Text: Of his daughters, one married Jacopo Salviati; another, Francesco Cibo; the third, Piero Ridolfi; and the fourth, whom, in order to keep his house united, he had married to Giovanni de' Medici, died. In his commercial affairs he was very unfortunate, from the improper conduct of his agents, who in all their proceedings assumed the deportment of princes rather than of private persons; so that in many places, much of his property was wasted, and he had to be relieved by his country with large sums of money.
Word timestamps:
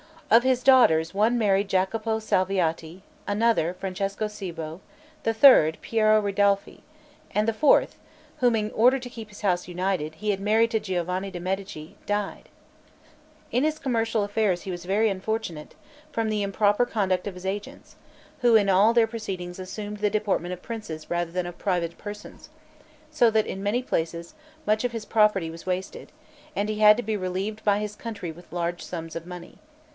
Of 0.31 0.41
his 0.43 0.63
daughters, 0.63 1.13
one 1.13 1.37
married 1.37 1.67
Jacopo 1.67 2.17
Salviati; 2.19 3.03
another, 3.27 3.75
Francesco 3.75 4.27
Cibo; 4.27 4.79
the 5.23 5.33
third, 5.33 5.77
Piero 5.81 6.21
Ridolfi; 6.21 6.81
and 7.35 7.47
the 7.47 7.53
fourth, 7.53 7.97
whom, 8.39 8.55
in 8.55 8.71
order 8.71 8.97
to 8.97 9.09
keep 9.09 9.27
his 9.29 9.41
house 9.41 9.67
united, 9.67 10.15
he 10.15 10.31
had 10.31 10.39
married 10.39 10.71
to 10.71 10.79
Giovanni 10.79 11.29
de' 11.31 11.39
Medici, 11.39 11.97
died. 12.05 12.47
In 13.51 13.65
his 13.65 13.77
commercial 13.77 14.23
affairs 14.23 14.61
he 14.63 14.71
was 14.71 14.85
very 14.85 15.09
unfortunate, 15.09 15.75
from 16.13 16.29
the 16.29 16.43
improper 16.43 16.85
conduct 16.85 17.27
of 17.27 17.35
his 17.35 17.45
agents, 17.45 17.97
who 18.39 18.55
in 18.55 18.69
all 18.69 18.93
their 18.93 19.07
proceedings 19.07 19.59
assumed 19.59 19.97
the 19.97 20.09
deportment 20.09 20.53
of 20.53 20.63
princes 20.63 21.11
rather 21.11 21.29
than 21.31 21.45
of 21.45 21.59
private 21.59 21.97
persons; 21.97 22.49
so 23.11 23.29
that 23.29 23.45
in 23.45 23.61
many 23.61 23.83
places, 23.83 24.33
much 24.65 24.83
of 24.85 24.93
his 24.93 25.05
property 25.05 25.51
was 25.51 25.67
wasted, 25.67 26.11
and 26.55 26.69
he 26.69 26.79
had 26.79 26.97
to 26.97 27.03
be 27.03 27.17
relieved 27.17 27.63
by 27.63 27.79
his 27.79 27.95
country 27.97 28.31
with 28.31 28.51
large 28.53 28.81
sums 28.81 29.15
of 29.15 29.27
money. 29.27 29.59